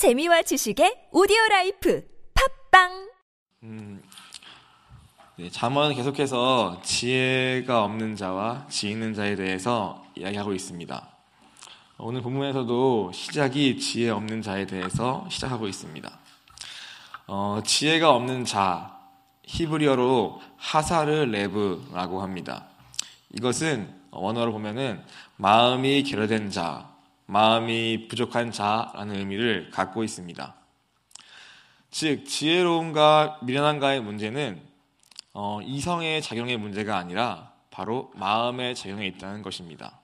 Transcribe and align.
재미와 0.00 0.40
지식의 0.40 1.08
오디오 1.12 1.36
life 1.50 2.02
팟빵 2.70 3.10
음, 3.64 4.02
네, 5.36 5.50
잠언 5.50 5.94
계속해서 5.94 6.80
지혜가 6.82 7.84
없는 7.84 8.16
자와 8.16 8.66
지혜 8.70 8.92
있는 8.92 9.12
자에 9.12 9.36
대해서 9.36 10.02
이야기하고 10.16 10.54
있습니다. 10.54 11.06
오늘 11.98 12.22
본문에서도 12.22 13.12
시작이 13.12 13.78
지혜 13.78 14.08
없는 14.08 14.40
자에 14.40 14.64
대해서 14.64 15.26
시작하고 15.28 15.68
있습니다. 15.68 16.10
어, 17.26 17.60
지혜가 17.62 18.08
없는 18.08 18.46
자, 18.46 18.98
히브리어로 19.44 20.40
חסר 20.56 21.10
לב라고 21.26 22.22
합니다. 22.22 22.68
이것은 23.34 23.94
원어로 24.12 24.52
보면은 24.52 25.04
마음이 25.36 26.04
결여된 26.04 26.48
자, 26.48 26.89
마음이 27.30 28.08
부족한 28.08 28.50
자라는 28.50 29.14
의미를 29.14 29.70
갖고 29.70 30.02
있습니다. 30.02 30.52
즉, 31.92 32.24
지혜로움과 32.26 33.38
미련한가의 33.42 34.00
문제는 34.00 34.60
어, 35.32 35.60
이성의 35.62 36.22
작용의 36.22 36.56
문제가 36.56 36.96
아니라 36.96 37.52
바로 37.70 38.10
마음의 38.16 38.74
작용에 38.74 39.06
있다는 39.06 39.42
것입니다. 39.42 40.00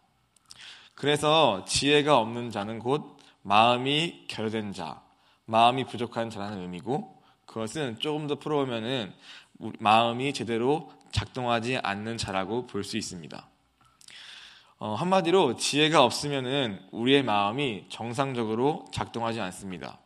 그래서 0.95 1.65
지혜가 1.65 2.16
없는 2.16 2.52
자는 2.52 2.79
곧 2.79 3.16
마음이 3.43 4.27
결여된 4.29 4.73
자, 4.73 5.02
마음이 5.47 5.85
부족한 5.87 6.30
자라는 6.30 6.61
의미고 6.63 7.21
그것은 7.45 7.99
조금 7.99 8.29
더 8.29 8.37
풀어보면은 8.37 9.13
마음이 9.80 10.33
제대로 10.33 10.93
작동하지 11.11 11.79
않는 11.79 12.19
자라고 12.19 12.69
볼 12.69 12.85
수 12.85 12.97
있습니다. 12.97 13.49
어, 14.79 14.95
한마디로 14.95 15.57
지혜가 15.57 16.05
없으면은 16.05 16.80
우리의 16.91 17.23
마음이 17.23 17.87
정상적으로 17.89 18.85
작동하지 18.93 19.41
않습니다. 19.41 19.99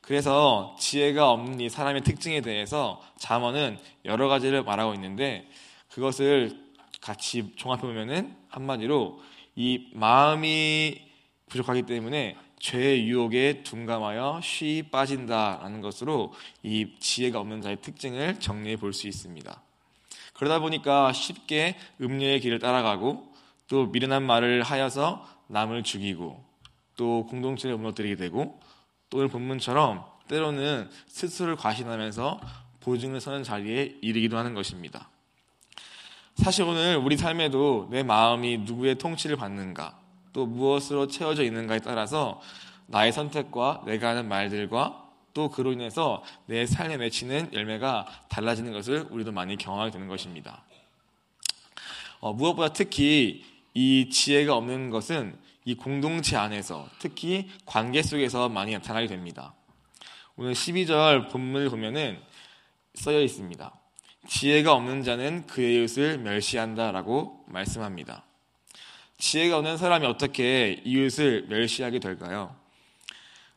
그래서 0.00 0.76
지혜가 0.78 1.32
없는 1.32 1.60
이 1.60 1.68
사람의 1.68 2.02
특징에 2.02 2.40
대해서 2.40 3.02
잠언은 3.18 3.78
여러 4.04 4.28
가지를 4.28 4.62
말하고 4.62 4.94
있는데 4.94 5.48
그것을 5.90 6.56
같이 7.00 7.52
종합해 7.56 7.82
보면은 7.82 8.36
한마디로 8.48 9.20
이 9.56 9.88
마음이 9.94 11.00
부족하기 11.48 11.82
때문에 11.82 12.36
죄의 12.60 13.08
유혹에 13.08 13.64
둔감하여 13.64 14.40
쉬 14.42 14.84
빠진다라는 14.90 15.80
것으로 15.80 16.32
이 16.62 16.92
지혜가 17.00 17.40
없는 17.40 17.60
자의 17.60 17.76
특징을 17.82 18.38
정리해 18.38 18.76
볼 18.76 18.92
수 18.92 19.08
있습니다. 19.08 19.60
그러다 20.34 20.60
보니까 20.60 21.12
쉽게 21.12 21.76
음료의 22.00 22.40
길을 22.40 22.60
따라가고 22.60 23.34
또 23.68 23.86
미련한 23.86 24.22
말을 24.22 24.62
하여서 24.62 25.26
남을 25.48 25.82
죽이고 25.82 26.44
또 26.96 27.26
공동체를 27.26 27.76
무너뜨리게 27.76 28.16
되고 28.16 28.60
또 29.10 29.18
오늘 29.18 29.28
본문처럼 29.28 30.04
때로는 30.28 30.90
스스로를 31.06 31.56
과신하면서 31.56 32.40
보증을 32.80 33.20
서는 33.20 33.42
자리에 33.42 33.96
이르기도 34.00 34.36
하는 34.36 34.54
것입니다. 34.54 35.08
사실 36.36 36.64
오늘 36.64 36.96
우리 36.96 37.16
삶에도 37.16 37.88
내 37.90 38.02
마음이 38.02 38.58
누구의 38.58 38.96
통치를 38.96 39.36
받는가 39.36 39.98
또 40.32 40.46
무엇으로 40.46 41.06
채워져 41.06 41.42
있는가에 41.44 41.80
따라서 41.80 42.40
나의 42.86 43.12
선택과 43.12 43.82
내가 43.86 44.10
하는 44.10 44.28
말들과 44.28 45.04
또 45.32 45.50
그로 45.50 45.72
인해서 45.72 46.22
내 46.46 46.66
삶에 46.66 46.96
맺히는 46.96 47.50
열매가 47.52 48.06
달라지는 48.28 48.72
것을 48.72 49.06
우리도 49.10 49.32
많이 49.32 49.56
경험하게 49.56 49.90
되는 49.90 50.08
것입니다. 50.08 50.62
어, 52.20 52.32
무엇보다 52.32 52.72
특히 52.72 53.44
이 53.78 54.08
지혜가 54.08 54.56
없는 54.56 54.88
것은 54.88 55.36
이 55.66 55.74
공동체 55.74 56.34
안에서 56.34 56.88
특히 56.98 57.50
관계 57.66 58.02
속에서 58.02 58.48
많이 58.48 58.72
나타나게 58.72 59.06
됩니다. 59.06 59.52
오늘 60.36 60.54
12절 60.54 61.30
본문을 61.30 61.68
보면은 61.68 62.18
써여 62.94 63.20
있습니다. 63.20 63.78
지혜가 64.28 64.72
없는 64.72 65.02
자는 65.02 65.46
그의 65.46 65.74
이웃을 65.76 66.16
멸시한다라고 66.20 67.44
말씀합니다. 67.48 68.24
지혜가 69.18 69.58
없는 69.58 69.76
사람이 69.76 70.06
어떻게 70.06 70.80
이웃을 70.82 71.44
멸시하게 71.50 71.98
될까요? 71.98 72.56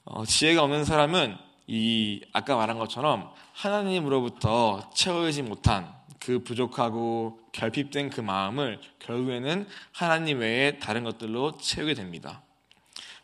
어, 0.04 0.26
지혜가 0.26 0.64
없는 0.64 0.84
사람은 0.84 1.38
이 1.68 2.20
아까 2.34 2.58
말한 2.58 2.78
것처럼 2.78 3.32
하나님으로부터 3.54 4.90
채워지지 4.94 5.44
못한 5.44 5.94
그 6.20 6.44
부족하고 6.44 7.39
결핍된 7.60 8.10
그 8.10 8.22
마음을 8.22 8.80
결국에는 9.00 9.68
하나님 9.92 10.40
외에 10.40 10.80
다른 10.80 11.04
것들로 11.04 11.58
채우게 11.58 11.94
됩니다. 11.94 12.42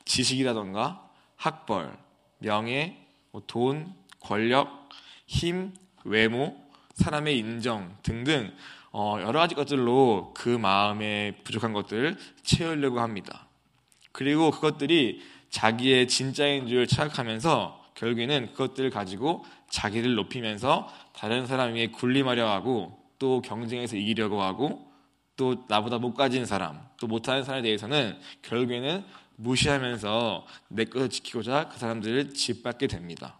지식이라던가 0.04 1.10
학벌, 1.38 1.98
명예, 2.40 2.98
뭐 3.32 3.42
돈, 3.48 3.94
권력, 4.20 4.90
힘, 5.26 5.74
외모, 6.04 6.62
사람의 6.96 7.38
인정 7.38 7.96
등등 8.04 8.54
어, 8.92 9.18
여러 9.22 9.40
가지 9.40 9.56
것들로 9.56 10.34
그 10.36 10.50
마음에 10.50 11.38
부족한 11.46 11.72
것들을 11.72 12.18
채우려고 12.44 13.00
합니다. 13.00 13.48
그리고 14.12 14.52
그것들이 14.52 15.22
자기의 15.50 16.10
진짜인 16.10 16.68
줄 16.68 16.88
착각하면서 16.88 17.86
결국에는 17.96 18.52
그것들을 18.52 18.90
가지고 18.90 19.46
자기를 19.70 20.16
높이면서 20.16 20.90
다른 21.14 21.48
사람 21.48 21.76
위에 21.76 21.88
군림하려 21.88 22.50
하고 22.50 23.05
또 23.20 23.42
경쟁에서 23.42 23.96
이기려고 23.96 24.42
하고 24.42 24.92
또 25.36 25.66
나보다 25.68 25.98
못 25.98 26.14
가진 26.14 26.46
사람 26.46 26.82
또 26.98 27.08
못하는 27.08 27.44
사람에 27.44 27.62
대해서는 27.64 28.20
결국에는 28.42 29.04
무시하면서 29.38 30.46
내 30.70 30.86
것을 30.86 31.10
지키고자 31.10 31.70
그 31.70 31.78
사람들을 31.78 32.34
짓밟게 32.34 32.88
됩니다. 32.88 33.38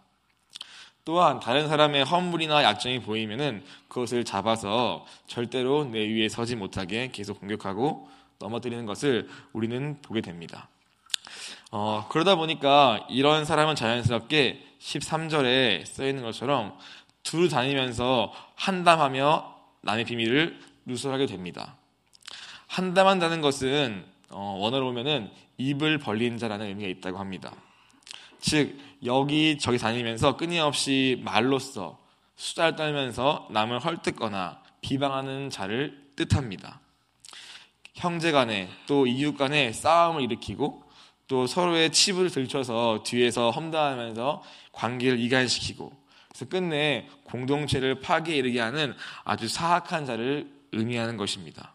또한 1.04 1.38
다른 1.38 1.68
사람의 1.68 2.04
허물이나 2.04 2.64
약점이 2.64 3.00
보이면은 3.00 3.64
그것을 3.88 4.24
잡아서 4.24 5.06
절대로 5.28 5.84
내 5.84 6.00
위에 6.00 6.28
서지 6.28 6.56
못하게 6.56 7.10
계속 7.12 7.38
공격하고 7.38 8.08
넘어뜨리는 8.40 8.84
것을 8.86 9.28
우리는 9.52 10.00
보게 10.02 10.20
됩니다. 10.20 10.68
어, 11.70 12.06
그러다 12.10 12.34
보니까 12.34 13.06
이런 13.08 13.44
사람은 13.44 13.76
자연스럽게 13.76 14.62
13절에 14.80 15.86
써 15.86 16.06
있는 16.06 16.22
것처럼 16.22 16.76
둘 17.22 17.48
다니면서 17.48 18.32
한담하며 18.56 19.55
남의 19.86 20.04
비밀을 20.04 20.58
누설하게 20.84 21.26
됩니다. 21.26 21.76
한담 22.66 23.06
한다는 23.06 23.40
것은 23.40 24.04
어, 24.30 24.56
원어로 24.58 24.86
보면은 24.86 25.30
입을 25.56 25.98
벌린 25.98 26.36
자라는 26.36 26.66
의미가 26.66 26.88
있다고 26.88 27.18
합니다. 27.18 27.54
즉 28.40 28.76
여기 29.04 29.58
저기 29.58 29.78
다니면서 29.78 30.36
끊임없이 30.36 31.20
말로써 31.24 31.98
수다를 32.34 32.76
떨면서 32.76 33.48
남을 33.50 33.78
헐뜯거나 33.78 34.60
비방하는 34.82 35.50
자를 35.50 36.10
뜻합니다. 36.16 36.80
형제 37.94 38.30
간에 38.30 38.68
또 38.86 39.06
이웃 39.06 39.36
간에 39.36 39.72
싸움을 39.72 40.22
일으키고 40.22 40.82
또 41.28 41.46
서로의 41.46 41.90
칩을 41.90 42.30
들춰서 42.30 43.02
뒤에서 43.04 43.50
험담하면서 43.50 44.42
관계를 44.72 45.18
이간시키고 45.18 45.92
그래서 46.36 46.50
끝내 46.50 47.08
공동체를 47.24 48.00
파괴에 48.00 48.36
이르게 48.36 48.60
하는 48.60 48.94
아주 49.24 49.48
사악한 49.48 50.04
자를 50.04 50.46
의미하는 50.72 51.16
것입니다. 51.16 51.72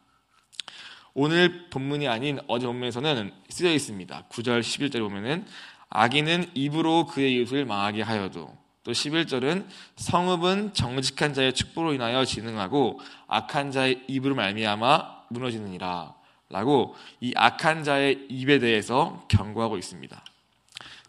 오늘 1.16 1.68
본문이 1.72 2.08
아닌 2.08 2.40
어제 2.48 2.68
본문에서는 2.68 3.34
쓰여 3.50 3.74
있습니다. 3.74 4.26
9절 4.30 4.60
11절 4.60 5.00
보면은 5.00 5.48
악인은 5.90 6.52
입으로 6.54 7.08
그의 7.08 7.34
이웃을 7.34 7.66
망하게 7.66 8.04
하여도 8.04 8.56
또 8.84 8.92
11절은 8.92 9.66
성읍은 9.96 10.74
정직한 10.76 11.34
자의 11.34 11.54
축복으로 11.54 11.94
인하여 11.94 12.24
진흥하고 12.24 13.00
악한 13.28 13.72
자의 13.72 14.04
입으로 14.08 14.36
말미암아 14.36 15.24
무너지느니라 15.30 16.14
라고 16.50 16.96
이 17.20 17.34
악한 17.36 17.84
자의 17.84 18.28
입에 18.30 18.60
대해서 18.60 19.26
경고하고 19.28 19.78
있습니다. 19.78 20.24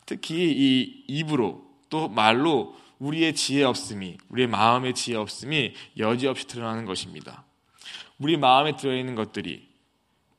특히 0.06 0.36
이 0.50 1.04
입으로 1.06 1.62
또 1.90 2.08
말로 2.08 2.81
우리의 3.02 3.34
지혜 3.34 3.64
없음이 3.64 4.16
우리의 4.28 4.46
마음의 4.46 4.94
지혜 4.94 5.16
없음이 5.16 5.74
여지없이 5.98 6.46
드러나는 6.46 6.84
것입니다. 6.84 7.44
우리 8.18 8.36
마음에 8.36 8.76
들어있는 8.76 9.16
것들이 9.16 9.68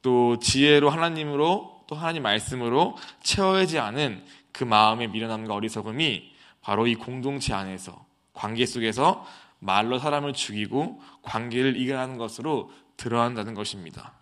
또 0.02 0.40
지혜로 0.40 0.90
하나님으로 0.90 1.84
또 1.88 1.96
하나님 1.96 2.24
말씀으로 2.24 2.96
채워지지 3.22 3.80
않은 3.80 4.24
그 4.54 4.64
마음의 4.64 5.10
미련함과 5.10 5.54
어리석음이 5.54 6.32
바로 6.62 6.88
이 6.88 6.96
공동체 6.96 7.54
안에서 7.54 8.06
관계 8.32 8.66
속에서 8.66 9.26
말로 9.60 10.00
사람을 10.00 10.32
죽이고 10.32 11.02
관계를 11.22 11.76
이겨하는 11.76 12.18
것으로 12.18 12.72
드러난다는 12.96 13.54
것입니다. 13.56 14.14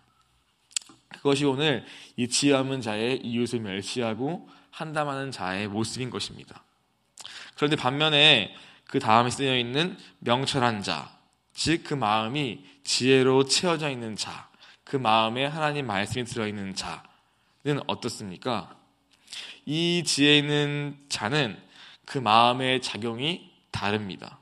그것이 1.10 1.44
오늘 1.44 1.84
이 2.16 2.26
지혜 2.26 2.54
없는 2.54 2.80
자의 2.80 3.18
이웃을 3.18 3.60
멸시하고 3.60 4.48
한담하는 4.70 5.30
자의 5.30 5.68
모습인 5.68 6.10
것입니다. 6.10 6.64
그런데 7.56 7.76
반면에 7.76 8.54
그 8.86 8.98
다음에 8.98 9.30
쓰여 9.30 9.56
있는 9.56 9.96
명철한 10.18 10.82
자, 10.82 11.10
즉 11.54 11.84
그 11.84 11.94
마음이 11.94 12.64
지혜로 12.84 13.44
채워져 13.44 13.90
있는 13.90 14.16
자, 14.16 14.48
그 14.84 14.96
마음에 14.96 15.44
하나님 15.46 15.86
말씀이 15.86 16.24
들어 16.24 16.46
있는 16.46 16.74
자는 16.74 17.80
어떻습니까? 17.86 18.76
이 19.64 20.02
지혜 20.04 20.38
있는 20.38 20.98
자는 21.08 21.56
그 22.04 22.18
마음의 22.18 22.82
작용이 22.82 23.50
다릅니다. 23.70 24.38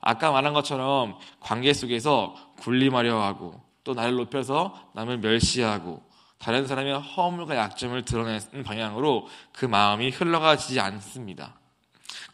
아까 0.00 0.30
말한 0.30 0.52
것처럼 0.52 1.18
관계 1.40 1.72
속에서 1.72 2.34
군림하려 2.58 3.20
하고 3.20 3.60
또 3.84 3.94
나를 3.94 4.14
높여서 4.14 4.90
남을 4.94 5.18
멸시하고 5.18 6.02
다른 6.38 6.66
사람의 6.66 7.00
허물과 7.00 7.56
약점을 7.56 8.04
드러내는 8.04 8.62
방향으로 8.64 9.26
그 9.52 9.64
마음이 9.64 10.10
흘러가지 10.10 10.78
않습니다. 10.78 11.58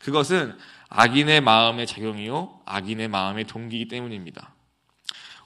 그것은 0.00 0.56
악인의 0.88 1.40
마음의 1.40 1.86
작용이요 1.86 2.60
악인의 2.66 3.08
마음의 3.08 3.44
동기이기 3.44 3.88
때문입니다. 3.88 4.54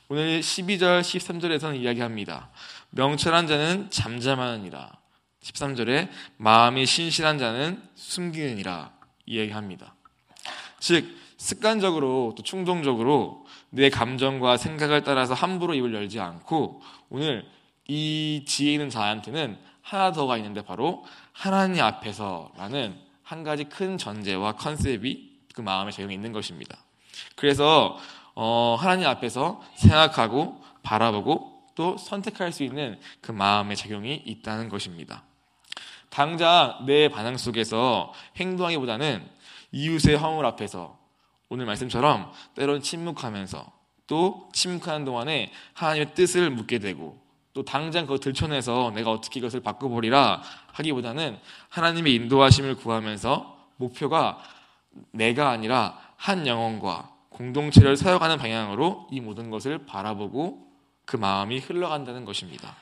오늘 0.09 0.41
12절, 0.41 1.01
13절에서는 1.01 1.81
이야기합니다. 1.81 2.51
명철한 2.91 3.47
자는 3.47 3.91
잠잠하느니라. 3.91 4.93
13절에 5.43 6.09
마음이 6.37 6.87
신실한 6.87 7.39
자는 7.39 7.83
숨기느니라 7.95 8.93
이야기합니다. 9.27 9.95
즉 10.81 11.17
습관적으로 11.37 12.35
또 12.37 12.43
충동적으로 12.43 13.47
내 13.71 13.91
감정과 13.91 14.57
생각을 14.57 15.05
따라서 15.05 15.35
함부로 15.35 15.75
입을 15.75 15.93
열지 15.95 16.21
않고 16.21 16.81
오늘 17.11 17.45
이 17.87 18.45
지혜 18.47 18.73
있는 18.73 18.89
자한테는 18.89 19.59
하나 19.83 20.13
더가 20.13 20.39
있는데 20.39 20.63
바로 20.63 21.05
하나님 21.33 21.83
앞에서라는 21.83 23.04
한 23.25 23.43
가지 23.43 23.65
큰 23.65 23.99
전제와 23.99 24.53
컨셉이 24.53 25.41
그 25.55 25.61
마음의 25.61 25.93
작용이 25.93 26.15
있는 26.15 26.33
것입니다. 26.33 26.79
그래서 27.37 27.99
어, 28.35 28.77
하나님 28.79 29.07
앞에서 29.07 29.63
생각하고 29.75 30.61
바라보고 30.83 31.65
또 31.75 31.97
선택할 31.97 32.53
수 32.53 32.63
있는 32.63 33.01
그 33.21 33.33
마음의 33.33 33.77
작용이 33.77 34.15
있다는 34.15 34.69
것입니다. 34.69 35.25
당장 36.11 36.85
내 36.87 37.09
반응 37.09 37.37
속에서 37.37 38.13
행동하기보다는 38.37 39.29
이웃의 39.73 40.17
허물 40.17 40.47
앞에서 40.47 40.97
오늘 41.49 41.67
말씀처럼 41.67 42.33
때론 42.55 42.81
침묵하면서 42.81 43.73
또 44.07 44.49
침묵하는 44.53 45.05
동안에 45.05 45.51
하나님의 45.73 46.15
뜻을 46.15 46.51
묻게 46.51 46.79
되고 46.79 47.24
또 47.55 47.65
당장 47.65 48.03
그걸 48.03 48.19
들춰내서 48.19 48.93
내가 48.95 49.11
어떻게 49.11 49.39
이것을 49.39 49.61
바꿔보리라 49.61 50.43
하기보다는 50.73 51.39
하나님의 51.69 52.15
인도하심을 52.15 52.75
구하면서 52.77 53.57
목표가 53.77 54.39
내가 55.13 55.51
아니라 55.51 55.99
한 56.17 56.47
영혼과 56.47 57.11
공동체를 57.31 57.97
세워가는 57.97 58.39
방향으로 58.39 59.09
이 59.11 59.21
모든 59.21 59.51
것을 59.51 59.87
바라보고 59.87 60.67
그 61.05 61.17
마음이 61.17 61.59
흘러간다는 61.59 62.25
것입니다. 62.25 62.77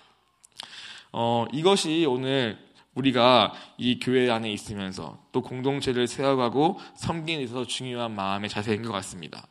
어, 1.12 1.46
이것이 1.52 2.06
오늘 2.06 2.58
우리가 2.94 3.52
이 3.78 3.98
교회 3.98 4.30
안에 4.30 4.50
있으면서 4.52 5.18
또 5.32 5.42
공동체를 5.42 6.06
세워가고 6.06 6.78
섬기는 6.94 7.40
데 7.40 7.44
있어서 7.44 7.66
중요한 7.66 8.14
마음의 8.14 8.50
자세인 8.50 8.82
것 8.82 8.92
같습니다. 8.92 9.46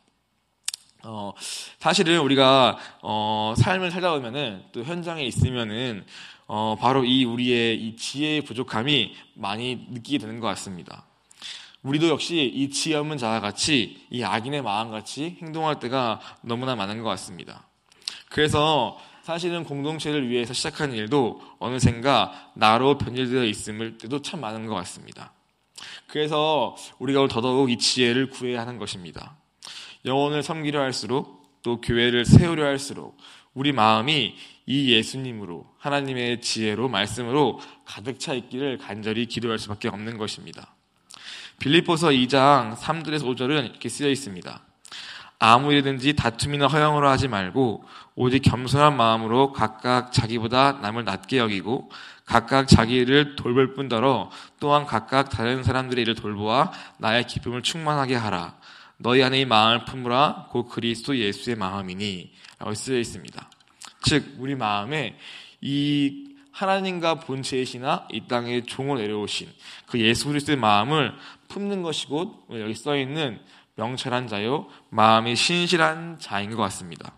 어, 1.04 1.32
사실은 1.78 2.20
우리가 2.20 2.78
어, 3.02 3.54
삶을 3.56 3.90
살다 3.90 4.12
보면은 4.12 4.62
또 4.72 4.84
현장에 4.84 5.24
있으면은 5.24 6.04
어, 6.46 6.76
바로 6.78 7.04
이 7.04 7.24
우리의 7.24 7.76
이 7.76 7.96
지혜의 7.96 8.42
부족함이 8.42 9.14
많이 9.34 9.86
느끼게 9.90 10.18
되는 10.18 10.38
것 10.38 10.46
같습니다. 10.48 11.04
우리도 11.82 12.08
역시 12.08 12.44
이 12.54 12.70
지혜 12.70 12.96
없는 12.96 13.18
자와 13.18 13.40
같이 13.40 14.06
이 14.10 14.22
악인의 14.22 14.62
마음 14.62 14.90
같이 14.90 15.36
행동할 15.42 15.80
때가 15.80 16.20
너무나 16.42 16.76
많은 16.76 17.02
것 17.02 17.08
같습니다. 17.10 17.66
그래서 18.28 18.98
사실은 19.22 19.64
공동체를 19.64 20.28
위해서 20.28 20.52
시작한 20.52 20.92
일도 20.92 21.40
어느샌가 21.58 22.50
나로 22.54 22.98
변질되어 22.98 23.44
있음을 23.44 23.98
때도 23.98 24.22
참 24.22 24.40
많은 24.40 24.66
것 24.66 24.74
같습니다. 24.76 25.32
그래서 26.06 26.76
우리가 26.98 27.26
더더욱 27.28 27.70
이 27.70 27.78
지혜를 27.78 28.30
구해야 28.30 28.60
하는 28.60 28.78
것입니다. 28.78 29.36
영혼을 30.04 30.42
섬기려 30.42 30.80
할수록 30.80 31.42
또 31.62 31.80
교회를 31.80 32.24
세우려 32.24 32.64
할수록 32.64 33.16
우리 33.54 33.72
마음이 33.72 34.34
이 34.66 34.92
예수님으로 34.92 35.66
하나님의 35.78 36.40
지혜로 36.40 36.88
말씀으로 36.88 37.60
가득 37.84 38.18
차 38.18 38.32
있기를 38.34 38.78
간절히 38.78 39.26
기도할 39.26 39.58
수밖에 39.58 39.88
없는 39.88 40.18
것입니다. 40.18 40.74
빌립보서 41.58 42.08
2장 42.08 42.76
3절에서 42.76 43.22
5절은 43.22 43.70
이렇게 43.70 43.88
쓰여 43.88 44.08
있습니다. 44.08 44.62
아무 45.38 45.72
일이든지 45.72 46.14
다툼이나 46.14 46.68
허영으로 46.68 47.08
하지 47.08 47.26
말고 47.26 47.84
오직 48.14 48.40
겸손한 48.42 48.96
마음으로 48.96 49.52
각각 49.52 50.12
자기보다 50.12 50.78
남을 50.82 51.04
낮게 51.04 51.38
여기고 51.38 51.90
각각 52.24 52.68
자기 52.68 52.94
일을 52.94 53.34
돌볼 53.34 53.74
뿐더러 53.74 54.30
또한 54.60 54.86
각각 54.86 55.30
다른 55.30 55.64
사람들의 55.64 56.02
일을 56.02 56.14
돌보아 56.14 56.70
나의 56.98 57.26
기쁨을 57.26 57.62
충만하게 57.62 58.14
하라. 58.14 58.54
너희 59.02 59.22
안에 59.22 59.40
이 59.40 59.44
마음을 59.44 59.84
품으라. 59.84 60.46
곧 60.50 60.68
그리스도 60.68 61.16
예수의 61.16 61.56
마음이니. 61.56 62.32
라고 62.58 62.72
쓰여 62.72 62.98
있습니다. 62.98 63.50
즉, 64.04 64.36
우리 64.38 64.54
마음에 64.54 65.16
이 65.60 66.28
하나님과 66.52 67.20
본체이시나 67.20 68.06
이 68.12 68.26
땅에 68.28 68.62
종을 68.62 68.98
내려오신 68.98 69.48
그 69.86 69.98
예수 69.98 70.28
그리스도의 70.28 70.58
마음을 70.58 71.14
품는 71.48 71.82
것이 71.82 72.06
곧 72.06 72.46
여기 72.52 72.74
써 72.74 72.96
있는 72.96 73.40
명철한 73.74 74.28
자요 74.28 74.68
마음이 74.90 75.34
신실한 75.34 76.18
자인 76.20 76.50
것 76.50 76.58
같습니다. 76.58 77.14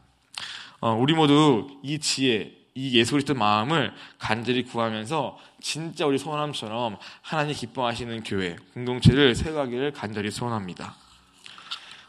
어, 0.81 0.93
우리 0.93 1.15
모두 1.15 1.67
이 1.83 1.99
지혜, 1.99 2.53
이 2.75 2.97
예수 2.97 3.13
그리스도 3.13 3.35
마음을 3.35 3.93
간절히 4.19 4.63
구하면서 4.65 5.39
진짜 5.61 6.07
우리 6.07 6.19
소원함처럼 6.19 6.99
하나님 7.23 7.55
기뻐하시는 7.55 8.23
교회 8.23 8.57
공동체를 8.73 9.35
세워가기를 9.35 9.93
간절히 9.93 10.31
소원합니다. 10.31 11.04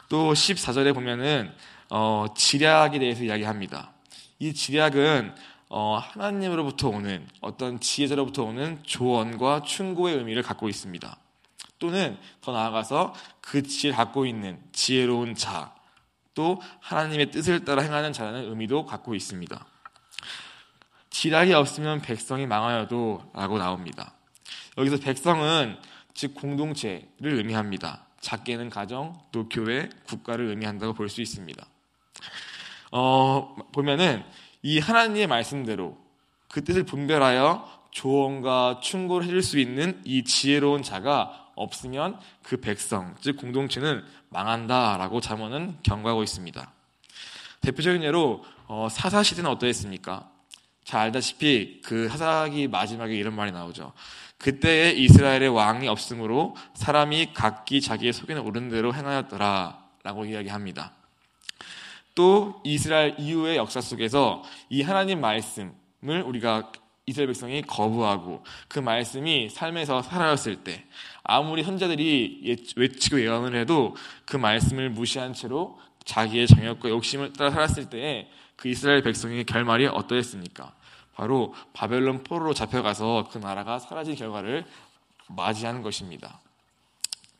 또 0.08 0.32
14절에 0.32 0.94
보면은 0.94 1.52
어, 1.90 2.26
지략에 2.36 2.98
대해서 2.98 3.24
이야기합니다. 3.24 3.92
이 4.38 4.52
지략은 4.52 5.34
어, 5.68 5.98
하나님으로부터 5.98 6.88
오는 6.88 7.26
어떤 7.40 7.80
지혜자로부터 7.80 8.44
오는 8.44 8.80
조언과 8.84 9.62
충고의 9.62 10.16
의미를 10.16 10.42
갖고 10.42 10.68
있습니다. 10.68 11.16
또는 11.78 12.16
더 12.40 12.52
나아가서 12.52 13.14
그 13.40 13.62
지혜를 13.62 13.96
갖고 13.96 14.26
있는 14.26 14.60
지혜로운 14.72 15.34
자, 15.34 15.74
또 16.34 16.60
하나님의 16.80 17.30
뜻을 17.30 17.64
따라 17.64 17.82
행하는 17.82 18.12
자라는 18.12 18.48
의미도 18.48 18.86
갖고 18.86 19.14
있습니다. 19.14 19.66
지략이 21.10 21.52
없으면 21.54 22.02
백성이 22.02 22.46
망하여도 22.46 23.32
라고 23.34 23.58
나옵니다. 23.58 24.12
여기서 24.76 24.98
백성은 24.98 25.78
즉 26.14 26.34
공동체를 26.34 27.08
의미합니다. 27.20 28.05
작게는 28.26 28.70
가정, 28.70 29.16
또 29.30 29.48
교회, 29.48 29.88
국가를 30.08 30.46
의미한다고 30.46 30.94
볼 30.94 31.08
수 31.08 31.20
있습니다. 31.20 31.64
어, 32.90 33.54
보면은 33.72 34.24
이 34.62 34.80
하나님의 34.80 35.28
말씀대로 35.28 35.96
그 36.48 36.64
뜻을 36.64 36.82
분별하여 36.82 37.70
조언과 37.92 38.80
충고를 38.82 39.26
해줄 39.28 39.42
수 39.42 39.60
있는 39.60 40.02
이 40.04 40.24
지혜로운 40.24 40.82
자가 40.82 41.52
없으면 41.54 42.18
그 42.42 42.56
백성, 42.56 43.14
즉 43.20 43.36
공동체는 43.36 44.04
망한다라고 44.30 45.20
자문은 45.20 45.78
경고하고 45.84 46.24
있습니다. 46.24 46.72
대표적인 47.60 48.02
예로 48.02 48.44
어, 48.66 48.88
사사 48.90 49.22
시대는 49.22 49.48
어떠했습니까? 49.52 50.28
잘 50.82 51.00
알다시피 51.02 51.80
그 51.84 52.08
사사기 52.08 52.66
마지막에 52.66 53.14
이런 53.14 53.34
말이 53.34 53.52
나오죠. 53.52 53.92
그때에 54.38 54.92
이스라엘의 54.92 55.48
왕이 55.48 55.88
없으므로 55.88 56.56
사람이 56.74 57.32
각기 57.32 57.80
자기의 57.80 58.12
속에는 58.12 58.42
오른 58.42 58.68
대로 58.68 58.94
행하였더라라고 58.94 60.24
이야기합니다. 60.26 60.92
또 62.14 62.60
이스라엘 62.64 63.14
이후의 63.18 63.56
역사 63.56 63.80
속에서 63.80 64.42
이 64.70 64.82
하나님 64.82 65.20
말씀을 65.20 66.22
우리가 66.24 66.72
이스라엘 67.06 67.28
백성이 67.28 67.62
거부하고 67.62 68.42
그 68.68 68.78
말씀이 68.78 69.48
삶에서 69.48 70.02
사라졌을 70.02 70.64
때 70.64 70.84
아무리 71.22 71.62
선자들이 71.62 72.56
외치고 72.76 73.20
예언을 73.20 73.54
해도 73.54 73.94
그 74.24 74.36
말씀을 74.36 74.90
무시한 74.90 75.32
채로 75.32 75.78
자기의 76.04 76.46
정욕과 76.46 76.88
욕심을 76.88 77.32
따라 77.32 77.50
살았을 77.50 77.90
때에 77.90 78.28
그 78.56 78.68
이스라엘 78.68 79.02
백성의 79.02 79.44
결말이 79.44 79.86
어떠했습니까? 79.86 80.72
바로 81.16 81.54
바벨론 81.72 82.22
포로로 82.22 82.52
잡혀가서 82.52 83.30
그 83.32 83.38
나라가 83.38 83.78
사라진 83.78 84.14
결과를 84.14 84.66
맞이하는 85.28 85.82
것입니다. 85.82 86.40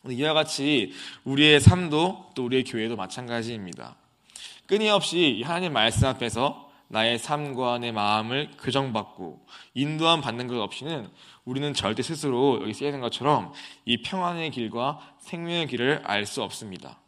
이와 0.08 0.32
같이 0.32 0.92
우리의 1.24 1.60
삶도 1.60 2.32
또 2.34 2.44
우리의 2.46 2.64
교회도 2.64 2.96
마찬가지입니다. 2.96 3.96
끊임없이 4.66 5.42
하나님 5.44 5.74
말씀 5.74 6.08
앞에서 6.08 6.72
나의 6.88 7.18
삶과 7.18 7.78
내 7.78 7.92
마음을 7.92 8.50
교정받고 8.62 9.44
인도함 9.74 10.22
받는 10.22 10.46
것 10.46 10.58
없이는 10.60 11.10
우리는 11.44 11.74
절대 11.74 12.02
스스로 12.02 12.60
여기 12.62 12.72
쓰여있는 12.72 13.00
것처럼 13.00 13.52
이 13.84 14.02
평안의 14.02 14.52
길과 14.52 15.00
생명의 15.18 15.66
길을 15.66 16.02
알 16.04 16.24
수 16.24 16.42
없습니다. 16.42 16.98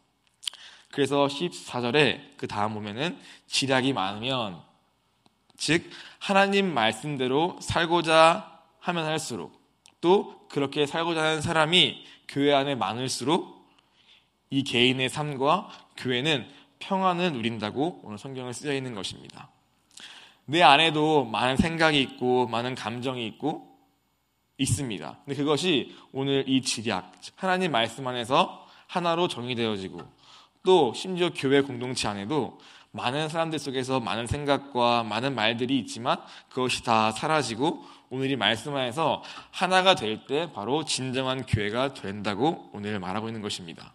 그래서 0.91 1.27
14절에 1.27 2.37
그 2.37 2.47
다음 2.47 2.75
보면은 2.75 3.19
지략이 3.47 3.93
많으면 3.93 4.68
즉 5.59 5.91
하나님 6.19 6.73
말씀대로 6.73 7.59
살고자 7.61 8.63
하면 8.79 9.05
할수록 9.05 9.61
또 10.01 10.47
그렇게 10.49 10.87
살고자 10.87 11.23
하는 11.23 11.43
사람이 11.43 12.05
교회 12.29 12.55
안에 12.55 12.75
많을수록 12.75 13.69
이 14.51 14.63
개인의 14.65 15.11
삶과 15.11 15.71
교회는 15.97 16.49
평안을 16.79 17.33
누린다고 17.33 18.03
오늘 18.05 18.17
성경에 18.17 18.53
쓰여 18.53 18.73
있는 18.73 18.95
것입니다. 18.95 19.51
내 20.47 20.63
안에도 20.63 21.25
많은 21.25 21.57
생각이 21.57 22.01
있고 22.01 22.47
많은 22.47 22.75
감정이 22.75 23.27
있고 23.27 23.69
있습니다. 24.57 25.19
근데 25.25 25.37
그것이 25.37 25.95
오늘 26.13 26.45
이 26.49 26.63
지략, 26.63 27.13
하나님 27.35 27.73
말씀 27.73 28.07
안에서 28.07 28.67
하나로 28.87 29.29
정의되어지고 29.29 30.01
또 30.65 30.93
심지어 30.95 31.31
교회 31.35 31.61
공동체 31.61 32.09
안에도 32.09 32.59
많은 32.91 33.29
사람들 33.29 33.59
속에서 33.59 34.01
많은 34.01 34.27
생각과 34.27 35.03
많은 35.05 35.35
말들이 35.35 35.79
있지만 35.81 36.19
그것이 36.49 36.83
다 36.83 37.13
사라지고 37.13 37.85
오늘 38.11 38.31
이 38.31 38.37
말씀 38.37 38.75
안에서 38.75 39.23
하나가 39.51 39.95
될 39.95 40.27
때 40.27 40.51
바로 40.53 40.85
진정한 40.85 41.45
교회가 41.47 41.95
된다고 41.95 42.71
오늘 42.73 42.99
말하고 42.99 43.29
있는 43.29 43.43
것입니다. 43.43 43.93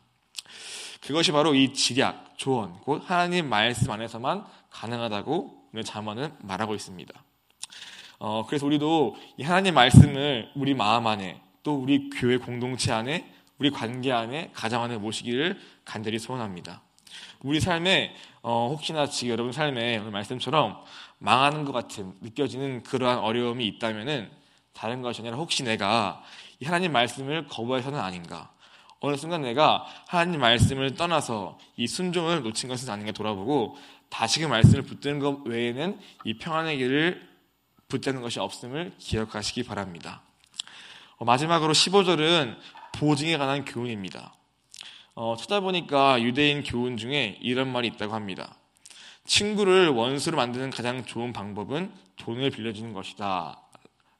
그것이 1.01 1.31
바로 1.31 1.53
이 1.53 1.73
지략, 1.73 2.37
조언, 2.37 2.79
곧 2.81 3.01
하나님 3.05 3.49
말씀 3.49 3.91
안에서만 3.91 4.45
가능하다고 4.69 5.63
오늘 5.73 5.83
자문은 5.83 6.33
말하고 6.41 6.75
있습니다. 6.75 7.23
어, 8.19 8.45
그래서 8.47 8.65
우리도 8.65 9.17
이 9.37 9.43
하나님 9.43 9.73
말씀을 9.73 10.51
우리 10.55 10.73
마음 10.73 11.07
안에 11.07 11.41
또 11.63 11.75
우리 11.75 12.09
교회 12.09 12.37
공동체 12.37 12.93
안에 12.93 13.29
우리 13.57 13.69
관계 13.69 14.11
안에 14.11 14.51
가정 14.53 14.81
안에 14.81 14.97
모시기를 14.97 15.59
간절히 15.83 16.19
소원합니다. 16.19 16.81
우리 17.41 17.59
삶에 17.59 18.15
어, 18.41 18.67
혹시나 18.69 19.07
지금 19.07 19.31
여러분 19.31 19.51
삶에 19.51 19.97
오늘 19.97 20.11
말씀처럼 20.11 20.81
망하는 21.19 21.65
것 21.65 21.71
같은 21.71 22.13
느껴지는 22.21 22.83
그러한 22.83 23.19
어려움이 23.19 23.65
있다면은 23.67 24.29
다른 24.73 25.01
것이 25.01 25.21
아니라 25.21 25.37
혹시 25.37 25.63
내가 25.63 26.23
이 26.59 26.65
하나님 26.65 26.91
말씀을 26.91 27.47
거부해서는 27.47 27.99
아닌가 27.99 28.51
어느 28.99 29.17
순간 29.17 29.41
내가 29.41 29.85
하나님 30.07 30.39
말씀을 30.39 30.95
떠나서 30.95 31.57
이 31.75 31.87
순종을 31.87 32.41
놓친 32.41 32.69
것은 32.69 32.89
아닌가 32.89 33.11
돌아보고 33.11 33.77
다시금 34.09 34.49
말씀을 34.49 34.83
붙드는 34.83 35.19
것 35.19 35.45
외에는 35.45 35.99
이 36.23 36.37
평안의 36.37 36.77
길을 36.77 37.29
붙드는 37.89 38.21
것이 38.21 38.39
없음을 38.39 38.93
기억하시기 38.97 39.63
바랍니다. 39.63 40.21
어, 41.17 41.25
마지막으로 41.25 41.73
15절은 41.73 42.57
보증에 42.93 43.37
관한 43.37 43.65
교훈입니다. 43.65 44.33
어, 45.15 45.35
찾아보니까 45.37 46.21
유대인 46.23 46.63
교훈 46.63 46.97
중에 46.97 47.37
이런 47.39 47.71
말이 47.71 47.87
있다고 47.87 48.13
합니다. 48.13 48.55
친구를 49.25 49.89
원수로 49.89 50.37
만드는 50.37 50.71
가장 50.71 51.05
좋은 51.05 51.33
방법은 51.33 51.93
돈을 52.17 52.49
빌려주는 52.49 52.93
것이다. 52.93 53.59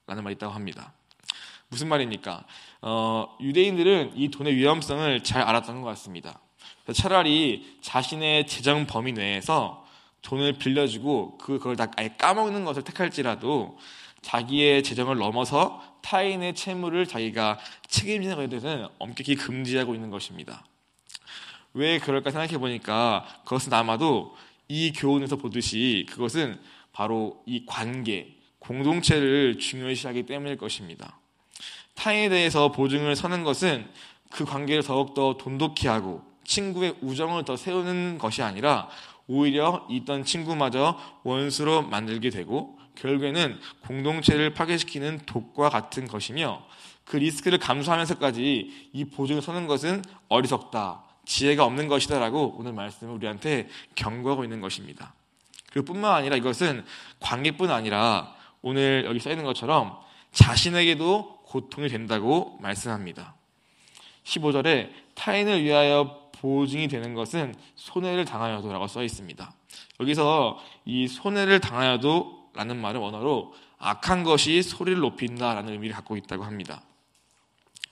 라는 0.05 0.23
말이 0.23 0.35
있다고 0.35 0.53
합니다. 0.53 0.93
무슨 1.69 1.87
말입니까? 1.87 2.45
어, 2.81 3.35
유대인들은 3.41 4.13
이 4.15 4.29
돈의 4.29 4.55
위험성을 4.55 5.23
잘 5.23 5.41
알았던 5.41 5.81
것 5.81 5.87
같습니다. 5.89 6.39
차라리 6.93 7.77
자신의 7.81 8.45
재정 8.45 8.85
범위 8.85 9.13
내에서 9.13 9.85
돈을 10.21 10.53
빌려주고 10.53 11.39
그걸 11.39 11.75
다 11.75 11.87
아예 11.97 12.09
까먹는 12.09 12.65
것을 12.65 12.83
택할지라도 12.83 13.79
자기의 14.21 14.83
재정을 14.83 15.17
넘어서 15.17 15.81
타인의 16.01 16.53
채무를 16.53 17.07
자기가 17.07 17.57
책임지는 17.87 18.35
것에 18.35 18.47
대해서는 18.47 18.87
엄격히 18.99 19.35
금지하고 19.35 19.95
있는 19.95 20.11
것입니다. 20.11 20.63
왜 21.73 21.99
그럴까 21.99 22.31
생각해 22.31 22.57
보니까 22.57 23.25
그것은 23.43 23.73
아마도 23.73 24.35
이 24.67 24.91
교훈에서 24.93 25.35
보듯이 25.35 26.05
그것은 26.09 26.59
바로 26.91 27.41
이 27.45 27.65
관계, 27.65 28.35
공동체를 28.59 29.59
중요시하기 29.59 30.23
때문일 30.23 30.57
것입니다. 30.57 31.19
타인에 31.95 32.29
대해서 32.29 32.71
보증을 32.71 33.15
서는 33.15 33.43
것은 33.43 33.87
그 34.29 34.45
관계를 34.45 34.83
더욱더 34.83 35.37
돈독히 35.37 35.87
하고 35.87 36.23
친구의 36.43 36.95
우정을 37.01 37.45
더 37.45 37.55
세우는 37.55 38.17
것이 38.17 38.41
아니라 38.41 38.89
오히려 39.27 39.85
있던 39.89 40.25
친구마저 40.25 40.97
원수로 41.23 41.83
만들게 41.83 42.29
되고 42.29 42.77
결국에는 42.95 43.59
공동체를 43.87 44.53
파괴시키는 44.53 45.21
독과 45.25 45.69
같은 45.69 46.07
것이며 46.07 46.63
그 47.05 47.17
리스크를 47.17 47.57
감수하면서까지 47.57 48.89
이 48.93 49.05
보증을 49.05 49.41
서는 49.41 49.67
것은 49.67 50.03
어리석다, 50.29 51.03
지혜가 51.25 51.65
없는 51.65 51.87
것이다라고 51.87 52.55
오늘 52.57 52.73
말씀을 52.73 53.13
우리한테 53.13 53.69
경고하고 53.95 54.43
있는 54.43 54.61
것입니다. 54.61 55.13
그뿐만 55.71 56.13
아니라 56.13 56.35
이것은 56.35 56.85
관계뿐 57.19 57.71
아니라 57.71 58.35
오늘 58.61 59.05
여기 59.05 59.19
써 59.19 59.29
있는 59.29 59.43
것처럼 59.43 59.97
자신에게도 60.31 61.43
고통이 61.45 61.89
된다고 61.89 62.57
말씀합니다. 62.61 63.35
15절에 64.23 64.89
타인을 65.15 65.63
위하여 65.63 66.29
보증이 66.33 66.87
되는 66.87 67.13
것은 67.13 67.55
손해를 67.75 68.25
당하여도라고 68.25 68.87
써 68.87 69.03
있습니다. 69.03 69.53
여기서 69.99 70.59
이 70.85 71.07
손해를 71.07 71.59
당하여도 71.59 72.49
라는 72.53 72.79
말을 72.79 72.99
원어로 72.99 73.55
악한 73.79 74.23
것이 74.23 74.61
소리를 74.61 74.99
높인다 74.99 75.53
라는 75.53 75.73
의미를 75.73 75.95
갖고 75.95 76.15
있다고 76.15 76.43
합니다. 76.43 76.81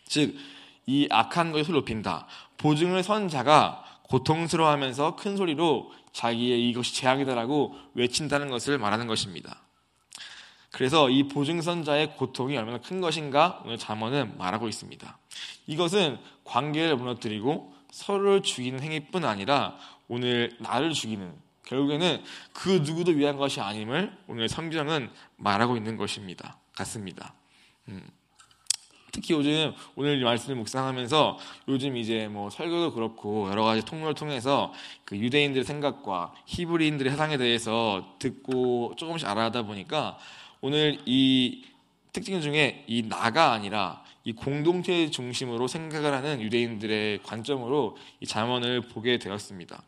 즉, 0.05 0.35
이 0.85 1.07
악한 1.09 1.51
것을 1.51 1.73
높인다. 1.73 2.27
보증을 2.61 3.03
선 3.03 3.27
자가 3.27 3.83
고통스러워하면서 4.03 5.15
큰 5.15 5.35
소리로 5.35 5.91
자기의 6.13 6.69
이것이 6.69 6.93
재앙이다라고 6.95 7.75
외친다는 7.95 8.49
것을 8.49 8.77
말하는 8.77 9.07
것입니다. 9.07 9.61
그래서 10.71 11.09
이 11.09 11.27
보증선자의 11.27 12.15
고통이 12.15 12.55
얼마나 12.57 12.79
큰 12.79 13.01
것인가 13.01 13.61
오늘 13.65 13.77
잠언은 13.77 14.37
말하고 14.37 14.67
있습니다. 14.67 15.17
이것은 15.67 16.19
관계를 16.43 16.95
무너뜨리고 16.95 17.73
서로를 17.91 18.41
죽이는 18.41 18.79
행위뿐 18.79 19.25
아니라 19.25 19.77
오늘 20.07 20.55
나를 20.59 20.93
죽이는 20.93 21.33
결국에는 21.65 22.23
그 22.53 22.81
누구도 22.83 23.11
위한 23.11 23.37
것이 23.37 23.59
아님을 23.59 24.17
오늘 24.27 24.47
성경은 24.49 25.09
말하고 25.37 25.77
있는 25.77 25.97
것입니다. 25.97 26.57
같습니다. 26.75 27.33
음. 27.87 28.01
특히 29.11 29.33
요즘 29.33 29.73
오늘 29.95 30.19
이 30.19 30.23
말씀을 30.23 30.55
묵상하면서 30.57 31.37
요즘 31.67 31.97
이제 31.97 32.27
뭐 32.27 32.49
설교도 32.49 32.93
그렇고 32.93 33.49
여러 33.49 33.63
가지 33.63 33.83
통로를 33.83 34.13
통해서 34.13 34.73
그 35.05 35.17
유대인들의 35.17 35.63
생각과 35.65 36.33
히브리인들의 36.45 37.11
사상에 37.11 37.37
대해서 37.37 38.15
듣고 38.19 38.93
조금씩 38.97 39.27
알아가다 39.27 39.63
보니까 39.63 40.17
오늘 40.61 40.99
이 41.05 41.65
특징 42.13 42.41
중에 42.41 42.83
이 42.87 43.03
나가 43.07 43.51
아니라 43.51 44.03
이 44.23 44.33
공동체 44.33 45.09
중심으로 45.09 45.67
생각을 45.67 46.13
하는 46.13 46.41
유대인들의 46.41 47.23
관점으로 47.23 47.97
이 48.19 48.25
잠언을 48.27 48.81
보게 48.81 49.17
되었습니다. 49.17 49.81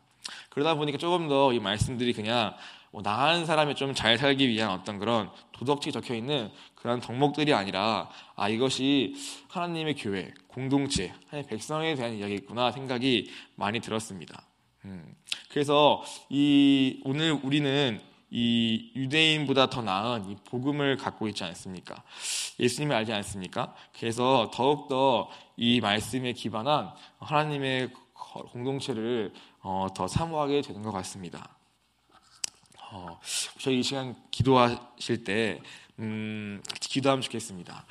그러다 0.50 0.76
보니까 0.76 0.98
조금 0.98 1.28
더 1.28 1.52
이 1.54 1.60
말씀들이 1.60 2.14
그냥 2.14 2.56
뭐 2.94 3.02
나은 3.02 3.48
사람이 3.48 3.74
좀 3.74 3.96
잘 3.96 4.20
살기 4.20 4.48
위한 4.48 4.70
어떤 4.70 5.00
그런 5.00 5.32
도덕책이 5.52 5.92
적혀 5.92 6.14
있는 6.14 6.52
그런 6.76 7.00
덕목들이 7.00 7.52
아니라 7.54 8.08
아 8.36 8.50
이것이 8.50 9.16
하나님의 9.50 9.96
교회 9.96 10.32
공동체 10.48 11.12
하나님 11.28 11.50
백성에 11.50 11.96
대한 11.96 12.14
이야기겠구나 12.14 12.72
생각이 12.72 13.32
많이 13.56 13.80
들었습니다. 13.80 14.44
음, 14.86 15.16
그래서 15.50 16.04
이 16.30 17.02
오늘 17.04 17.32
우리는 17.32 18.00
이 18.30 18.92
유대인보다 18.96 19.70
더 19.72 19.82
나은 19.82 20.30
이 20.30 20.36
복음을 20.46 20.98
갖고 20.98 21.28
있지 21.28 21.44
않습니까? 21.44 22.04
예수님을 22.60 22.96
알지 22.96 23.12
않습니까? 23.14 23.74
그래서 23.98 24.52
더욱더 24.54 25.30
이 25.58 25.82
말씀에 25.82 26.34
기반한 26.34 26.92
하나님의 27.20 27.90
공동체를 28.52 29.34
어, 29.62 29.88
더 29.96 30.08
사모하게 30.08 30.62
되는 30.62 30.84
것 30.84 30.92
같습니다. 30.92 31.58
어, 32.96 33.20
저희 33.58 33.80
이 33.80 33.84
시간 33.84 34.16
기도하실 34.30 35.24
때 35.24 35.60
음, 35.98 36.62
기도하면 36.80 37.24
좋겠습니다. 37.24 37.86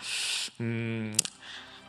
음, 0.60 1.18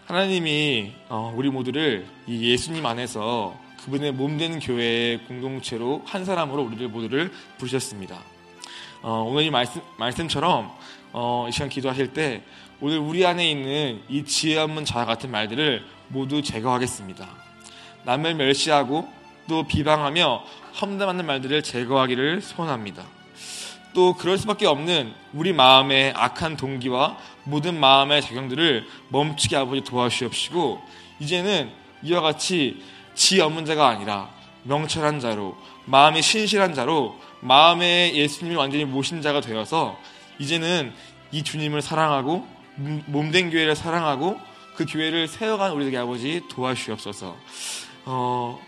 하나님이 0.08 0.94
어, 1.10 1.32
우리 1.38 1.52
모두를 1.52 2.08
이 2.26 2.50
예수님 2.50 2.84
안에서 2.84 3.56
그분의 3.86 4.14
몸된 4.14 4.60
교회의 4.60 5.26
공동체로 5.26 6.02
한 6.08 6.26
사람으로 6.26 6.64
우리를 6.64 6.88
모두를 6.88 7.32
부르셨습니다. 7.60 8.20
어, 9.04 9.24
오늘 9.28 9.44
이 9.44 9.52
말씀, 9.52 9.82
말씀처럼 10.00 10.76
어, 11.12 11.46
이 11.48 11.52
시간 11.52 11.70
기도하실 11.70 12.14
때 12.14 12.42
오늘 12.82 12.98
우리 12.98 13.28
안에 13.28 13.48
있는 13.48 14.02
이 14.10 14.26
지혜 14.26 14.58
없는 14.58 14.86
자와 14.86 15.06
같은 15.06 15.30
말들을 15.30 15.86
모두 16.08 16.42
제거하겠습니다. 16.42 17.30
남을 18.06 18.34
멸시하고 18.34 19.08
또 19.48 19.64
비방하며 19.64 20.44
험담하는 20.82 21.26
말들을 21.26 21.62
제거하기를 21.64 22.42
소원합니다. 22.42 23.04
또 23.94 24.16
그럴 24.16 24.38
수밖에 24.38 24.66
없는 24.66 25.14
우리 25.34 25.54
마음의 25.54 26.14
악한 26.16 26.58
동기와 26.58 27.18
모든 27.44 27.80
마음의 27.80 28.22
작용들을 28.22 28.86
멈추게 29.10 29.56
아버지 29.56 29.82
도와주시옵시고 29.82 30.82
이제는 31.20 31.72
이와 32.02 32.22
같이 32.22 32.82
지 33.14 33.40
없는 33.40 33.66
자가 33.66 33.88
아니라 33.88 34.30
명철한 34.64 35.20
자로 35.20 35.56
마음이 35.86 36.22
신실한 36.22 36.74
자로 36.74 37.20
마음에 37.42 38.14
예수님이 38.16 38.56
완전히 38.56 38.86
모신 38.86 39.22
자가 39.22 39.42
되어서 39.42 40.00
이제는 40.40 40.94
이 41.32 41.44
주님을 41.44 41.82
사랑하고 41.82 42.48
몸된 42.76 43.52
교회를 43.52 43.76
사랑하고 43.76 44.40
그 44.76 44.86
교회를 44.86 45.28
세워간 45.28 45.72
우리 45.74 45.88
에게 45.88 45.98
아버지 45.98 46.42
도와주시옵소서. 46.50 47.36
어, 48.06 48.60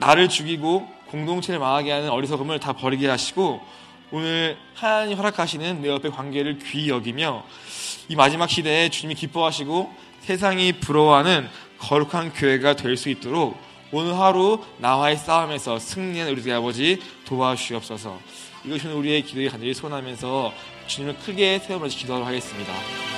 나를 0.00 0.28
죽이고 0.28 0.88
공동체를 1.06 1.60
망하게 1.60 1.92
하는 1.92 2.10
어리석음을 2.10 2.58
다 2.58 2.72
버리게 2.72 3.08
하시고 3.08 3.60
오늘 4.10 4.56
하나님 4.74 5.16
허락하시는 5.18 5.82
내 5.82 5.88
옆의 5.88 6.10
관계를 6.10 6.58
귀히 6.58 6.88
여기며 6.88 7.44
이 8.08 8.16
마지막 8.16 8.48
시대에 8.50 8.88
주님이 8.88 9.14
기뻐하시고 9.14 9.92
세상이 10.20 10.72
부러워하는 10.80 11.48
거룩한 11.78 12.32
교회가 12.32 12.76
될 12.76 12.96
수 12.96 13.08
있도록 13.08 13.56
오늘 13.92 14.18
하루 14.18 14.62
나와의 14.78 15.16
싸움에서 15.16 15.78
승리한 15.78 16.28
우리 16.28 16.52
아버지 16.52 17.00
도와주시옵소서. 17.26 18.18
이것이 18.64 18.86
우리의 18.88 19.22
기도에 19.22 19.48
간절히 19.48 19.74
소원하면서 19.74 20.52
주님을 20.86 21.16
크게 21.18 21.58
세우면서 21.58 21.96
기도하도록 21.96 22.28
하겠습니다. 22.28 23.09